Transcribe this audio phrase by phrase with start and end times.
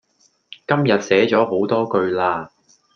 [0.67, 2.51] 今日寫左好多句啦